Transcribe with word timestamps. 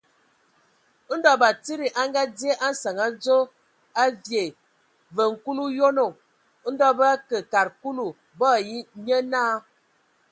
Ndɔ 1.15 1.31
batsidi 1.41 1.87
a 2.01 2.03
ngadzye 2.09 2.51
a 2.65 2.67
nsǝŋ 2.73 2.95
adzo 3.07 3.37
a 4.01 4.03
vyɛɛ̂! 4.23 4.57
Vǝ 5.15 5.23
kul 5.43 5.57
o 5.65 5.65
yonoŋ. 5.77 6.11
Ndɔ 6.71 6.87
bə 6.97 7.05
akǝ 7.15 7.37
kad 7.51 7.67
Kulu, 7.81 8.05
bo 8.37 8.45
ai 8.57 8.73
nye 9.05 9.17
naa. 9.31 9.55